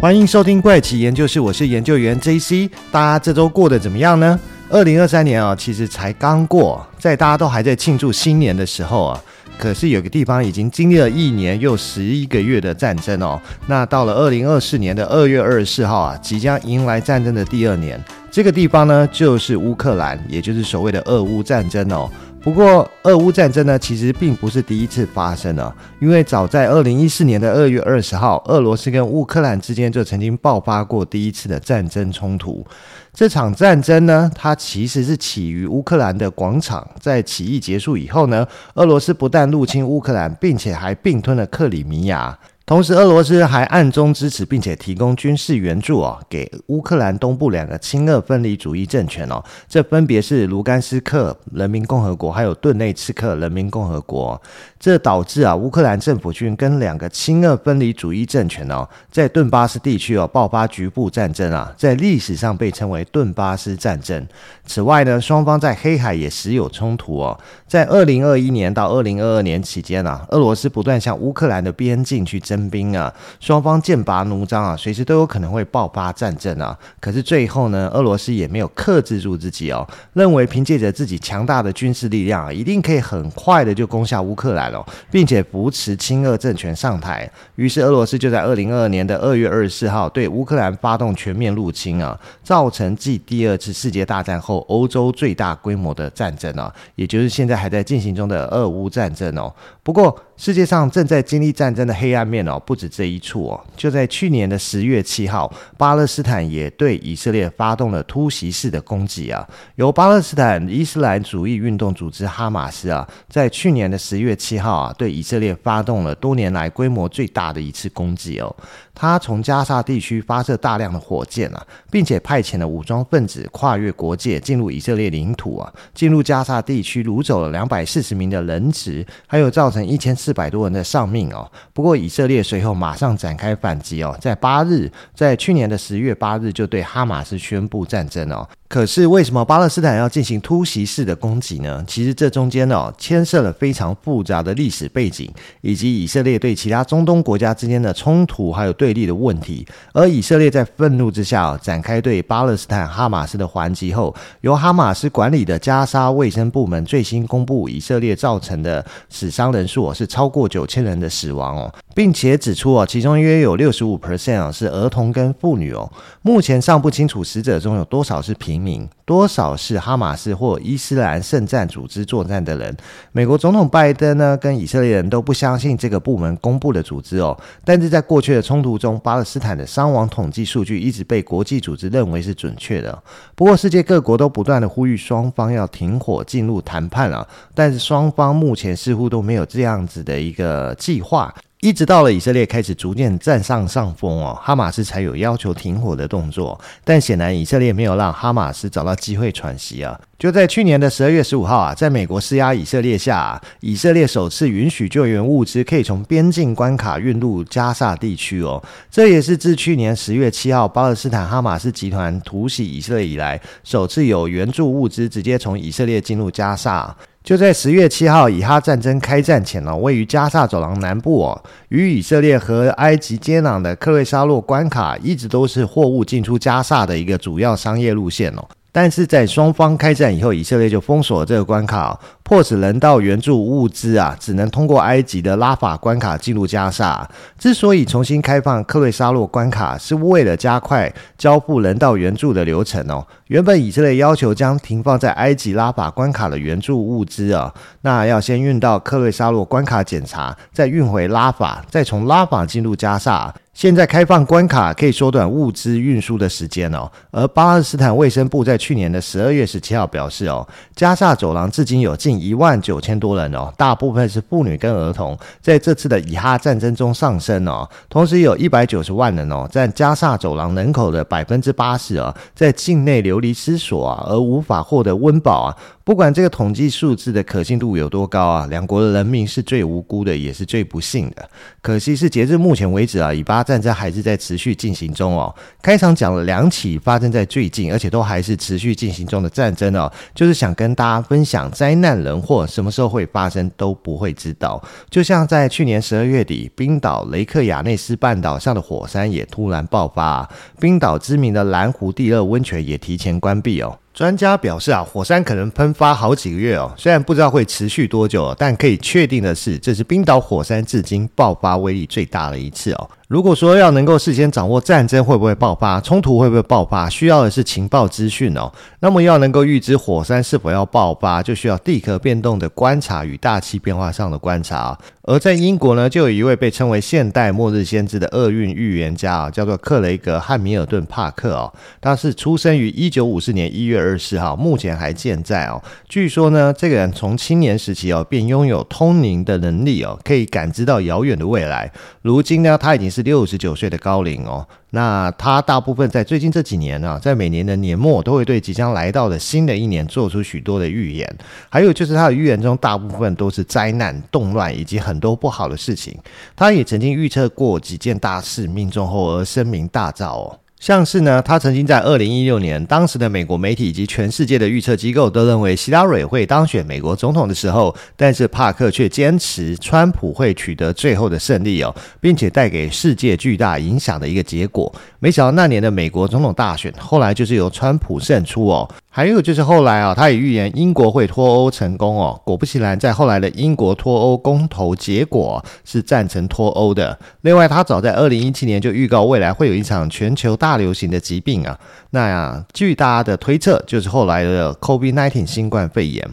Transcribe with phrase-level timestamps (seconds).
[0.00, 2.70] 欢迎收听怪奇研究室，我是研究员 JC。
[2.92, 4.38] 大家这周过得怎么样呢？
[4.70, 9.20] 二零二三年啊，其实才刚过，在大家都还在庆祝新年的时候啊，
[9.58, 13.40] 可是有个地方已经经历了一年又十一个月的战争哦。
[13.66, 18.00] 那到了二零二四年的二月二十四号啊，即将迎来战争的第二年。
[18.30, 22.08] 这个地方呢，就是乌克兰，也就是所谓的俄乌战争哦。
[22.40, 32.64] 不过，俄乌战争呢，其实并不是第一次发生了，因为早在二零一四年的二月二十号，俄罗斯跟乌克兰之间就曾经爆发过第一次的战争冲突。
[33.12, 42.38] 这场战争呢，它其实是起于乌克兰的广场，在起义结束以后呢，俄罗斯不但入侵乌克兰，并且还并吞了克里米亚。
[42.68, 54.38] 同时，俄罗斯还暗中支持并且提供军事援助哦，给乌克兰东部两个亲俄分离主义政权哦，这分别是卢甘斯克人民共和国还有顿内茨克人民共和国。
[54.78, 64.26] 这导致啊，乌克兰政府军跟两个亲俄分离主义政权哦，在顿巴斯地区哦爆发局部战争啊，在历史上被称为顿巴斯战争。
[64.64, 67.38] 此外呢，双方在黑海也时有冲突哦。
[67.66, 76.78] 在二零二一年到二零二二年期间啊，俄罗斯不断向乌克兰的边境去征兵啊，双方剑拔弩张啊，随时都有可能会爆发战争啊。
[77.00, 84.67] 可是最后呢，俄罗斯也没有克制住自己哦，认为凭借着自己强大的军事力量啊，一定可以很快的就攻下乌克兰
[85.10, 87.30] 并且扶持亲俄政权上台。
[87.56, 97.58] 于是俄罗斯就在二零二二年的二月二十四号对乌克兰发动全面入侵啊，造成继第二次世界大战后欧洲最大规模的战争啊，也就是现在。
[97.58, 99.52] 还在进行中的俄乌战争哦，
[99.82, 103.60] 不过世界上正在经历战争的黑暗面哦，不止这一处哦。
[103.76, 109.44] 就在去年的十月七号，巴勒斯坦也对以色列发动了突袭式的攻击啊。
[109.74, 118.54] 由巴勒斯坦伊斯兰主义运动组织哈马斯啊，在去年的十月七号啊，对以色列发动了多年来规模最大的一次攻击哦。
[118.94, 131.50] 他从加沙地区发射大量的火箭啊，并且派遣了武装分子跨越国界进入以色列领土啊，进入加沙地区掳走了两百四十名的人质，还有造成一千四四百多人的丧命哦。
[131.72, 138.46] 不过以色列随后马上展开反击哦，在八日，在去年的十月八日就对哈马斯宣布战争哦。
[138.68, 141.82] 可是为什么巴勒斯坦要进行突袭式的攻击呢？
[141.88, 149.66] 其实这中间哦牵涉了非常复杂的历史背景，以及以色列对其他中东国家之间的冲突还有对立的问题。
[149.94, 165.90] 而以色列在愤怒之下展开对巴勒斯坦哈马斯的还击后，由哈马斯管理的加沙卫生部门最新公布，以色列造成的死伤人数是超过九千人的死亡哦，并且指出啊，其中约有六十五 percent 啊是儿童跟妇女哦。
[166.22, 168.62] 目前尚不清楚死者中有多少是平。
[168.62, 172.76] 民多少是哈马斯或伊斯兰圣战组织作战的人？
[173.10, 177.36] 美国总统拜登呢，跟以色列人都不相信这个部门公布的组织哦。
[177.64, 182.96] 但是在过去的冲突中，巴勒斯坦的伤亡统计数据一直被国际组织认为是准确的。
[183.34, 187.26] 不过，世界各国都不断的呼吁双方要停火，进入谈判啊。
[187.54, 191.34] 但是双方目前似乎都没有这样子的一个计划。
[191.60, 196.58] 一直到了以色列开始逐渐占上上风哦，哈马斯才有要求停火的动作。
[196.84, 200.00] 但显然以色列没有让哈马斯找到机会喘息啊！
[200.20, 208.62] 就在去年的十二月十五号啊，在美国施压以色列下，以色列首次允许救援物资可以从边境关卡运入加萨地区哦。
[208.88, 216.96] 这也是自去年十月七号巴勒斯坦哈马斯集团突袭以色列以来，首次有援助物资直接从以色列进入加萨。
[217.28, 228.42] 就在十月七号，以哈战争开战前呢，位于加萨走廊南部哦，与以色列和埃及接壤的克瑞沙洛关卡，一直都是货物进出加萨的一个主要商业路线哦。
[228.72, 232.00] 但是在双方开战以后，以色列就封锁了这个关卡哦。
[232.22, 237.06] 迫使人道援助物资啊，只能通过埃及的拉法关卡进入加萨。
[237.38, 243.04] 之所以重新开放克瑞沙洛关卡，是为了加快交付人道援助的流程哦。
[243.28, 247.52] 原本以色列要求将停放在埃及拉法关卡的援助物资啊，
[247.82, 253.34] 那要先运到克瑞沙洛关卡检查，再运回拉法，再从拉法进入加萨。
[253.52, 256.88] 现在开放关卡可以缩短物资运输的时间哦。
[257.10, 260.46] 而巴勒斯坦卫生部在去年的十二月十七号表示哦，
[260.76, 267.68] 加萨走廊至今有近一万九千多人哦，大部分是妇女跟儿童，在这次的以哈战争中丧生哦。
[267.88, 275.56] 同时有一百九十万人哦，在加萨走廊人口的百分之八十哦，在境内流流离失所啊，而无法获得温饱啊。
[275.88, 281.26] 不管这个统计数字的可信度有多高啊，两国的人民是最无辜的，也是最不幸的。
[281.62, 285.34] 可惜是截至目前为止啊，以巴战争还是在持续进行中哦。
[285.62, 294.62] 开场讲了两起发生在最近，而且都还是持续进行中的战争哦，就是想跟大家分享灾难人祸什么时候会发生都不会知道。
[294.90, 300.28] 就像在去年十二月底，冰岛雷克雅内斯半岛上的火山也突然爆发，
[300.60, 303.78] 冰岛知名的蓝湖地热温泉也提前关闭哦。
[303.98, 312.88] 专家表示啊，火山可能喷发好几个月哦，虽然不知道会持续多久，但可以确定的是，这是冰岛火山至今爆发威力最大的一次哦。
[313.08, 318.52] 如果说要能够事先掌握战争会不会爆发、冲突会不会爆发，需要的是情报资讯哦。
[318.78, 324.78] 那么要能够预知火山是否要爆发，就需要地壳变动的观察与大气变化上的观察。
[325.08, 331.50] 而在英国呢，就有一位被称为现代末日先知的厄运预言家啊，叫做克雷格汉米尔顿帕克哦。
[331.80, 335.62] 他是出生于一九五四年一月二十四号，目前还健在哦。
[335.88, 341.72] 据说呢，这个人从青年时期哦便拥有通灵的能力哦，可以感知到遥远的未来。
[342.02, 342.98] 如今呢，他已经是。
[342.98, 351.16] 是六十九岁的高龄哦，那他大部分在最近这几年、啊，在每年的年末都会对即将来到的新的一年做出许多的预言，
[351.48, 355.98] 还有就是他的预言中大部分都是灾难、动乱以及很多不好的事情。
[356.36, 360.38] 他也曾经预测过几件大事命中后而声名大噪哦。
[360.60, 374.72] 像是呢，他曾经在二零一六年，当时的美国媒体以及全世界的预测机构都认为希拉蕊会当选美国总统的时候，但是帕克却坚持川普会取得最后的胜利哦，并且带给世界巨大影响的一个结果。
[374.98, 378.68] 没想到那年的美国总统大选，后来就是由川普胜出哦。
[378.98, 382.20] 还有就是后来啊，他也预言英国会脱欧成功哦。
[382.24, 386.98] 果不其然，在后来的英国脱欧公投结果是赞成脱欧的。
[387.20, 391.56] 另外，他早在二零一七年就预告未来会有一场全球大流行的疾病啊。
[391.90, 396.04] 那呀，据大家的推测，就是后来的 COVID-19 新冠肺炎。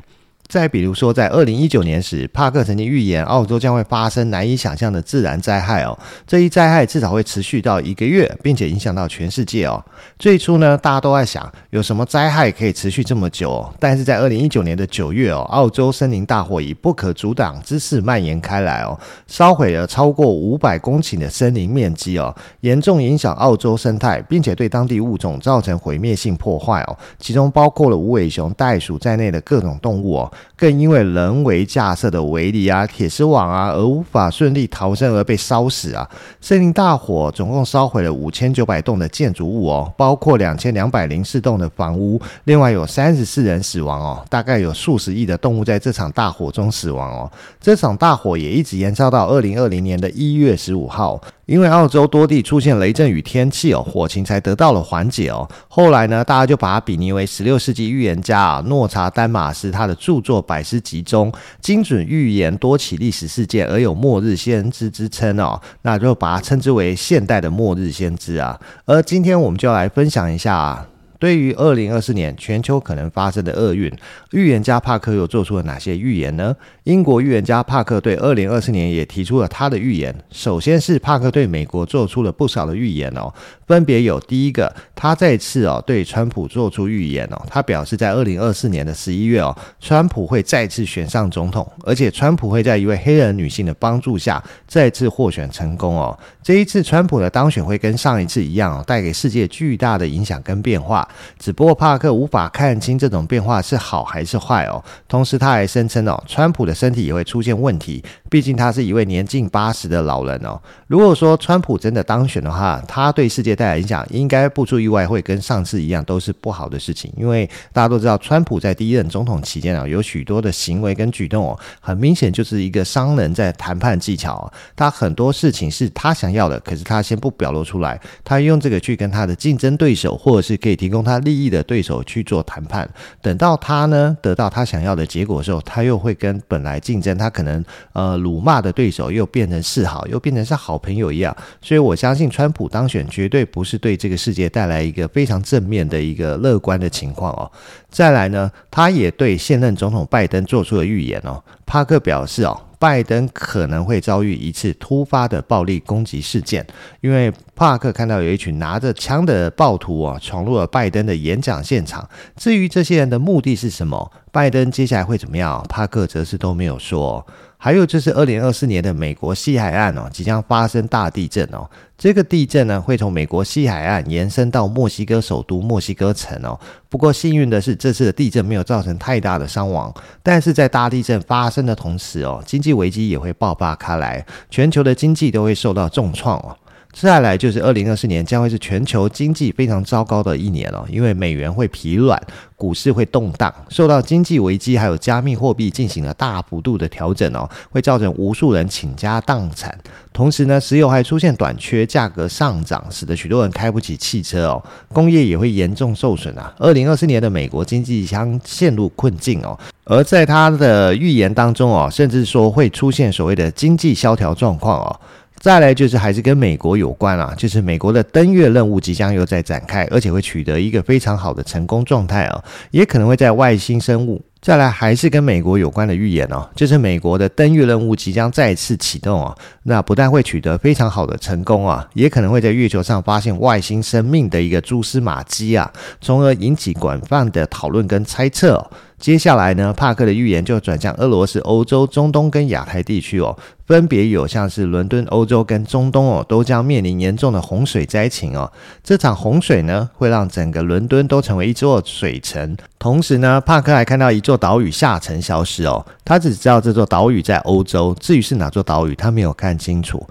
[0.48, 5.98] 再比如说，在二零一九年时，帕克曾经预言澳洲将会发生难以想象的自然灾害哦。
[6.28, 9.84] 这一灾害至少会持续到一个月，并且影响到全世界哦。
[10.20, 13.68] 最初呢，大家都在想有什么灾害可以持续这么久。
[13.80, 18.98] 但是在二零一九年的九月哦，澳洲森林大火以不可阻挡之势蔓延开来哦，
[19.28, 26.98] 烧毁了超过五百公顷的森林面积哦，严重影响澳洲生态，并且对当地物种造成毁灭性破坏哦。
[27.20, 30.32] 其中包括了无尾熊、袋鼠在内的各种动物哦。
[30.56, 36.10] 更因为人为架设的围篱啊、铁丝网啊，而无法顺利逃生而被烧死啊！
[36.40, 47.32] 森林大火总共烧毁了五千九百栋的建筑物哦，包括两千两百零四栋的房屋，另外有三十四人死亡哦，大概有数十亿的动物在这场大火中死亡哦。
[47.60, 51.22] 这场大火也一直延烧到二零二零年的一月十五号。
[51.46, 55.48] 因为澳洲多地出现雷阵雨天气哦，火情才得到了缓解哦。
[55.68, 61.32] 后来呢，大家就把它比拟为十六世纪预言家啊诺查丹马斯他的著作百诗集中
[61.62, 68.60] 精准预言多起历史事件而有末日先知之称哦，那就把它称之为现代的末日先知啊。
[68.86, 70.88] 而今天我们就要来分享一下啊。
[71.20, 73.92] 对于二零二四年全球可能发生的厄运，
[74.32, 76.56] 预言家帕克又做出了哪些预言呢？
[76.84, 80.14] 英国预言家帕克对二零二四年也提出了他的预言。
[80.32, 83.34] 首先是帕克对美国做出了不少的预言哦，
[83.66, 96.18] 分别有第一个，他再次哦对川普做出预言哦，他表示在二零二四年的十一月哦，川普会再次选上总统，而且川普会在一位黑人女性的帮助下再次获选成功哦。
[96.44, 101.05] 这一次川普的当选会跟上一次一样哦，带给世界巨大的影响跟变化。
[101.38, 104.84] 只不过帕克无法看清这种变化是好还是坏哦。
[105.08, 108.04] 同时，他还声称哦，川普的身体也会出现问题，
[108.36, 110.60] 毕竟他是一位年近八十的老人哦。
[110.88, 117.10] 如果说川普真的当选的话，他对世界带来影响，应该不出意外会跟上次一样，都是不好的事情。
[117.16, 124.52] 因为大家都知道，川普在第一任总统期间啊，有许多的行为跟举动哦，很明显就是一个商人在谈判技巧。
[124.76, 131.02] 他很多事情是他想要的，可是他先不表露出来，他用这个去跟他的竞争对手，或者是可以提供。
[131.02, 132.86] 他利益的对手去做谈判，
[133.22, 137.64] 等到他呢得到他想要的结果的时候，他又会跟本来竞争他可能
[137.94, 141.36] 呃辱骂的对手又变成示好，又变成是好朋友一样。
[141.62, 147.52] 所以我相信川普当选绝对不是对这个世界带来一个非常正面的一个乐观的情况哦。
[147.90, 151.44] 再来呢，他也对现任总统拜登做出了预言哦。
[151.68, 152.60] 帕克表示哦。
[152.78, 156.64] 拜登可能会遭遇一次突发的暴力攻击事件，
[157.02, 162.08] 因为帕克看到有一群拿着枪的暴徒啊闯入了拜登的演讲现场。
[162.36, 167.26] 至于这些人的目的是什么，拜登接下来会怎么样，帕克则是都没有说。
[167.66, 171.68] 还有就是二零二四年的美国西海岸哦，即将发生大地震哦。
[171.98, 176.60] 这个地震呢，会从美国西海岸延伸到墨西哥首都墨西哥城哦。
[176.90, 179.92] 不过幸运的是，这次的地震没有造成太大的伤亡。
[180.22, 186.56] 但是在大地震发生的同时哦，经济危机也会爆发开来，全球的经济都会受到重创哦。
[186.98, 192.20] 再来就是二零二四年将会是全球经济非常糟糕的一年哦，因为美元会疲软，
[192.56, 199.78] 股市会动荡，受到经济危机还有加密货币进行了大幅度的调整哦，会造成无数人倾家荡产。
[200.14, 206.56] 同时呢，石油还出现短缺，价格上涨，使得许多人开不起汽车哦，工业也会严重受损啊。
[206.58, 215.00] 二零二四年的美国经济将陷入困境哦，而在他的预言当中哦，甚至说会出现所谓的经济萧条状况哦。
[215.46, 224.20] 再来就是还是跟美国有关啊，就是美国的登月任务即将又在展开，而且会取得一个非常好的成功状态啊，也可能会在外星生物。
[224.42, 235.72] 再来还是跟美国有关的预言哦，就是美国的登月任务即将再次启动哦，那不但会取得非常好的成功啊，也可能会在月球上发现外星生命的一个蛛丝马迹啊，
[236.02, 238.68] 从而引起广泛的讨论跟猜测。
[238.98, 243.38] 接下来呢，帕克的预言就转向俄罗斯、欧洲、中东跟亚太地区哦，
[243.68, 248.52] 分别有像是伦敦、欧洲跟中东哦，都将面临严重的洪水灾情哦。
[248.84, 252.56] 这场洪水呢，会让整个伦敦都成为一座水城。
[252.80, 260.08] 同时呢，帕克还看到一座岛屿下沉消失哦，他只知道这座岛屿在欧洲，至于是哪座岛屿，他没有看清楚。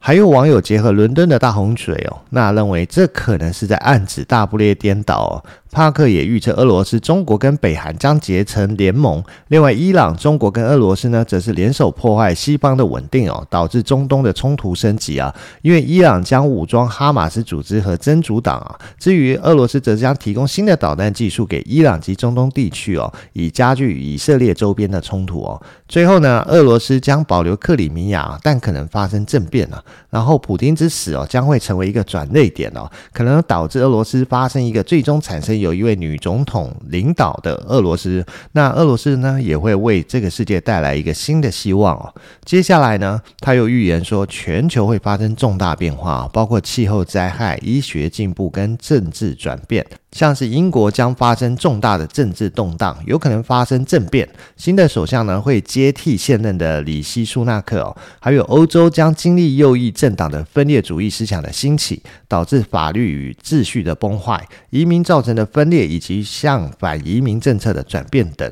[0.00, 5.34] 还有网友结合伦敦的大洪水哦，那认为这可能是在暗指大不列颠岛哦。
[5.70, 9.22] 帕克也预测俄罗斯、中国跟北韩将结成联盟。
[9.48, 15.34] 另外，伊朗、中国跟俄罗斯呢，则是联手破坏西方的稳定哦，导致中东的冲突升级啊。
[15.60, 25.60] 因为伊朗将武装哈马斯组织和真主党啊，至于俄罗斯则将提供新的导弹技术给伊朗及中东地区哦，以加剧以色列周边的冲突哦。
[25.86, 29.84] 最后呢，俄罗斯将保留克里米亚，但可能发生政变啊。
[30.08, 35.57] 然后，普丁之死哦，将会成为一个转捩点哦，可能导致俄罗斯发生一个最终产生。
[35.60, 42.14] 有一位女总统领导的俄罗斯，那俄罗斯呢，也会为这个世界带来一个新的希望哦。
[42.44, 49.86] 接下来呢，他又预言说全球会发生重大变化，包括气候灾害、医学进步跟政治转变。
[50.12, 68.50] 像是英国将发生重大的政治动荡，有可能发生政变，新的首相呢会接替现任的里希苏纳克哦，还有欧洲将经历右翼政党的分裂主义思想的兴起，导致法律与秩序的崩坏，移民造成的分裂以及向反移民政策的转变等。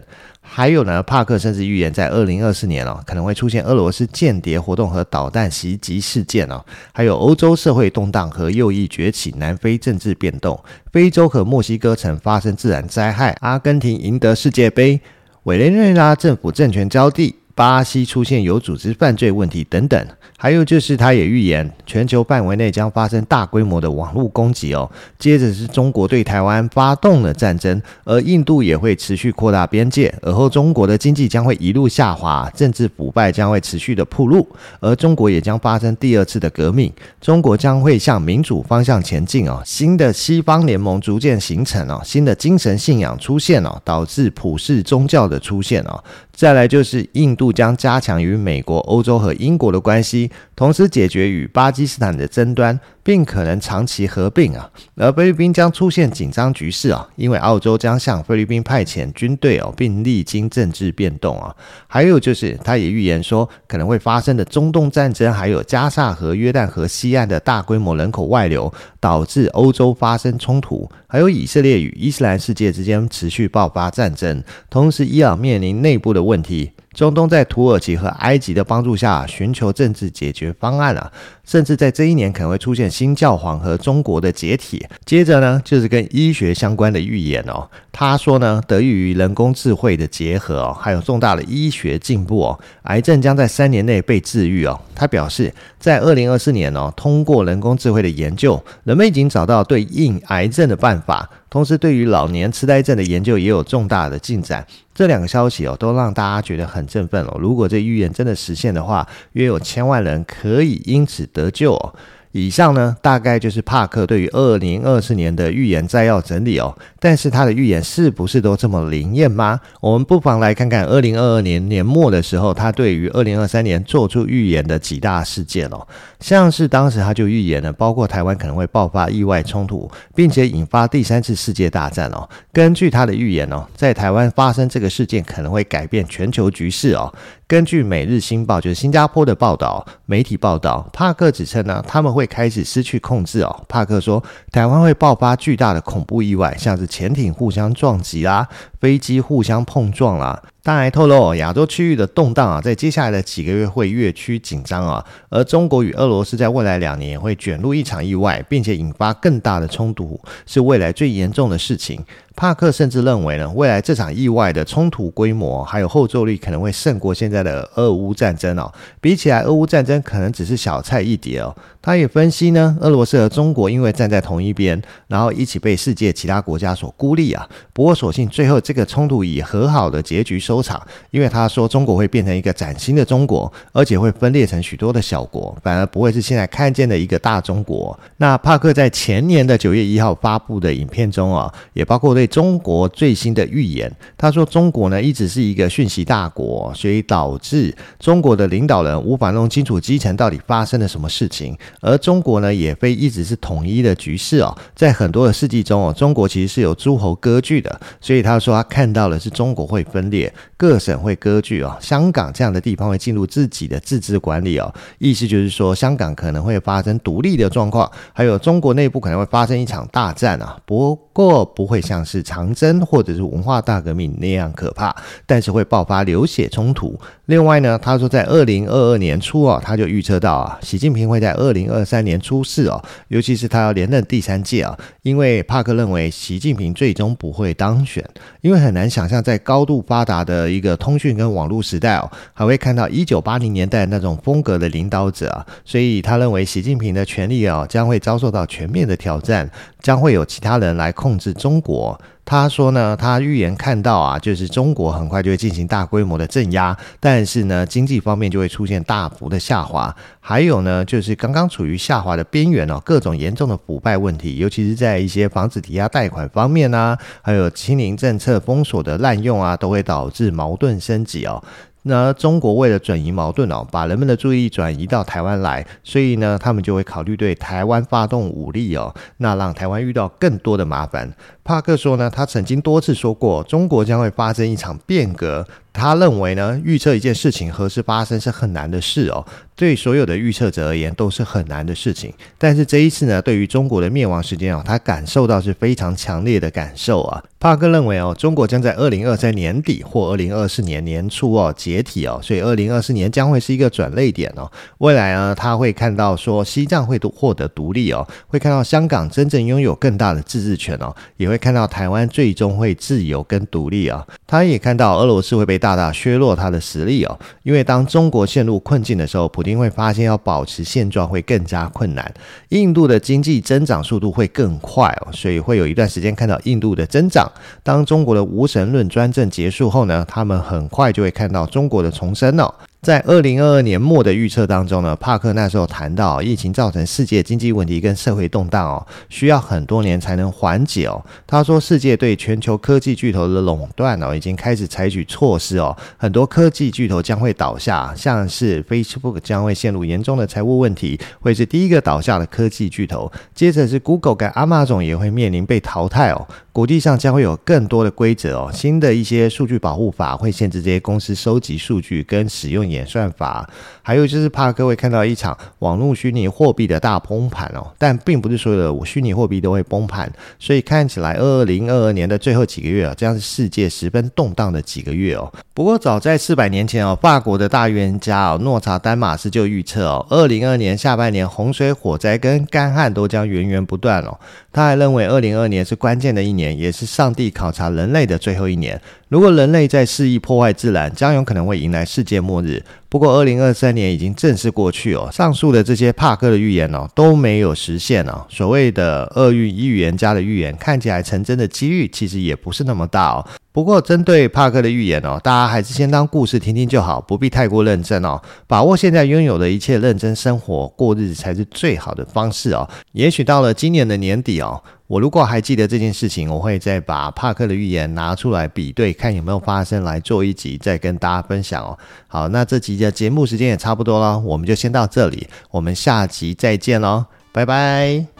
[0.48, 10.56] 还有呢，帕克甚至预言在二零二四年哦，可能会出现俄罗斯间谍活动和导弹袭击事件哦，还有欧洲社会动荡和右翼崛起，南非政治变动，
[10.96, 14.98] 非洲和墨西哥曾发生自然灾害，阿根廷赢得世界杯，
[15.42, 17.36] 委内瑞拉政府政权交替。
[17.56, 24.88] 巴西出现有组织犯罪问题等等，还有就是他也预言全球范围内将发生大规模的网络攻击哦。
[25.18, 34.46] 接着是中国对台湾发动了战争，而印度也会持续扩大边界，而后中国的经济将会一路下滑，政治腐败将会持续的暴露，
[34.80, 39.62] 而中国也将发生第二次的革命，中国将会向民主方向前进哦。
[39.64, 46.04] 新的西方联盟逐渐形成哦，新的精神信仰出现哦，导致普世宗教的出现哦。
[46.36, 52.78] 再来就是印度将加强与美国、欧洲和英国的关系，同时解决与巴基斯坦的争端。
[53.06, 61.54] 并可能长期合并啊，而菲律宾将出现紧张局势啊，因为澳洲将向菲律宾派遣军队哦，并历经政治变动啊。
[61.86, 76.72] 还有就是，他也预言说可能会发生的中东战争，还有加萨和约旦河西岸的大规模人口外流，导致欧洲发生冲突，还有以色列与伊斯兰世界之间持续爆发战争，同时伊朗面临内部的问题。
[76.96, 81.12] 中东在土耳其和埃及的帮助下寻求政治解决方案啊，
[81.44, 84.82] 甚至在这一年可能会出现新教皇和中国的解体。
[85.04, 87.68] 接着呢，就是跟医学相关的预言哦。
[87.92, 94.80] 他说呢，得益于人工智慧的结合哦，还有重大的医学进步哦，癌症将在三年内被治愈哦。
[94.94, 101.28] 他表示，在二零二四年哦，通过人工智慧的研究，人们已经找到对应癌症的办法。
[101.56, 104.66] 同时，对于老年痴呆症的研究也有重大的进展。
[104.94, 107.38] 这两个消息哦，都让大家觉得很振奋哦。
[107.40, 111.94] 如果这预言真的实现的话，约有千万人可以因此得救哦。
[112.36, 116.76] 以上呢，大概就是帕克对于二零二四年的预言摘要整理哦。
[117.00, 119.58] 但是他的预言是不是都这么灵验吗？
[119.80, 125.86] 我们不妨来看看二零二二年年末的时候，他对于二零二三年做出预言的几大事件哦。
[126.20, 132.28] 像是当时他就预言了，包括台湾可能会爆发意外冲突，并且引发第三次世界大战哦。
[132.52, 137.10] 根据他的预言哦，在台湾发生这个事件可能会改变全球局势哦。
[137.48, 143.64] 根据《每日新报》就是新加坡的报道，媒体报道，帕克指称呢，他们会开始失去控制哦。
[143.68, 148.48] 帕克说，台湾会爆发巨大的恐怖意外，像是潜艇互相撞击啦，
[148.80, 150.42] 飞机互相碰撞啦。
[150.66, 162.04] 他还透露，亚洲区域的动荡啊，在接下来的几个月会越趋紧张啊，而中国与俄罗斯在未来两年会卷入一场意外，并且引发更大的冲突，是未来最严重的事情。
[162.34, 168.70] 帕克甚至认为呢，未来这场意外的冲突规模还有后坐力可能会胜过现在的俄乌战争哦。
[169.00, 171.56] 比起来，俄乌战争可能只是小菜一碟哦。
[171.80, 177.48] 他也分析呢，俄罗斯和中国因为站在同一边，然后一起被世界其他国家所孤立啊。
[177.72, 187.98] 不过，所幸最后这个冲突以和好的结局收场，因为他说中国会变成一个崭新的中国，而且会分裂成许多的小国，反而不会是现在看见的一个大中国。
[188.18, 192.26] 那帕克在前年的九月一号发布的影片中啊，也包括对。
[192.36, 201.56] 中国最新的预言，他说中国呢一直是一个讯息大国，所以导致中国的领导人无法弄清楚基层到底发生了什么事情。
[201.80, 207.80] 而中国呢也非一直是统一的局势哦，在很多的世纪中哦，中国其实是有诸侯割据的。
[208.02, 222.26] 所以他说他看到的是中国会分裂，各省会割据哦，香港这样的地方会进入自己的自治管理哦，意思就是说香港可能会发生独立的状况，还有中国内部可能会发生一场大战啊，不过不会像是。
[222.26, 224.92] 长征或者是文化大革命那样可怕，
[225.26, 226.98] 但是会爆发流血冲突。
[227.26, 238.04] 另外呢，他说在二零二二年初啊，他就预测到啊，习近平会在二零二三年出事哦，尤其是他要连任第三届啊，因为帕克认为习近平最终不会当选，
[238.40, 249.50] 因为很难想象在高度发达的的一个通讯跟网络时代哦，还会看到一九八零年代那种风格的领导者啊，所以他认为习近平的权力啊将会遭受到全面的挑战，
[249.80, 251.98] 将会有其他人来控制中国。
[252.26, 259.94] 他说呢，他预言看到啊，就是中国很快就会进行大规模的镇压，但是呢，经济方面就会出现大幅的下滑。
[260.18, 271.40] 还有呢，就是刚刚处于下滑的边缘哦，各种严重的腐败问题，尤其是在一些房子抵押贷款方面啊，还有清零政策封锁的滥用啊，都会导致矛盾升级哦。
[271.88, 281.14] 那中国为了转移矛盾哦，把人们的注意力转移到台湾来，所以呢，他们就会考虑对台湾发动武力哦，那让台湾遇到更多的麻烦。
[281.46, 285.46] 帕克说呢，他曾经多次说过，中国将会发生一场变革。
[285.72, 289.22] 他认为呢，预测一件事情何时发生是很难的事哦，
[289.54, 292.10] 对所有的预测者而言都是很难的事情。
[292.38, 297.22] 但是这一次呢，对于中国的灭亡时间哦，他感受到是非常强烈的感受啊。
[297.38, 304.50] 帕克认为哦，中国将在二零二三年底或二零二四年年初哦解体哦，所以二零二四年将会是一个转捩点哦。
[304.78, 314.06] 未来呢，他会看到说西藏会获得独立哦，会看到香港真正拥有更大的自治权哦，也会看到台湾最终会自由跟独立啊。
[314.26, 322.12] 他也看到俄罗斯会被大大削弱他的实力哦，因为当中国陷入困境的时候，普丁会发现要保持现状会更加困难。
[322.50, 327.30] 印度的经济增长速度会更快哦，所以会有一段时间看到印度的增长。
[327.62, 332.52] 当中国的无神论专政结束后呢，他们很快就会看到中国的重生哦。
[332.86, 341.04] 在二零二二年末的预测当中呢，帕克那时候谈到，疫情造成世界经济问题跟社会动荡哦，需要很多年才能缓解哦。
[341.26, 353.10] 他说，世界对全球科技巨头的垄断哦，已经开始采取措施哦，很多科技巨头将会倒下，像是 Facebook 将会陷入严重的财务问题，会是第一个倒下的科技巨头。
[353.34, 356.24] 接着是 Google 跟 Amazon 也会面临被淘汰哦。
[356.52, 362.75] 国际上将会有更多的规则哦，新的一些数据保护法会限制这些公司收集数据跟使用。
[362.76, 363.48] 演算法，
[363.86, 375.32] 还有就是怕各位看到一场网络虚拟货币的大崩盘哦，但并不是所有的虚拟货币都会崩盘，所以看起来二零二二年的最后几个月啊，将是世界十分动荡的几个月哦。
[375.54, 384.18] 不过早在四百年前哦，法国的大预言家哦诺查丹马斯就预测哦，二零二年下半年洪水、火灾跟干旱都将源源不断哦。
[384.52, 388.80] 他还认为二零二年是关键的一年，也是上帝考察人类的最后一年。
[389.08, 392.60] 如果人类在肆意破坏自然，将有可能会迎来世界末日。
[392.96, 395.10] 不过，二零二三年已经正式过去哦。
[395.12, 398.24] 上述的这些帕克的预言哦都没有实现哦。
[398.30, 403.26] 所谓的厄运预言家的预言，看起来成真的几率其实也不是那么大哦。
[403.56, 408.20] 不过，针对帕克的预言哦，大家还是先当故事听听就好，不必太过认真哦。
[408.46, 412.68] 把握现在拥有的一切，认真生活过日子才是最好的方式哦。
[412.92, 414.62] 也许到了今年的年底哦。
[414.88, 421.78] 我如果还记得这件事情，我会再把帕克的预言拿出来比对，看有没有发生，来做一集再跟大家分享哦。
[422.08, 428.15] 好，那这集的节目时间也差不多了，我们就先到这里，我们下集再见喽，拜拜。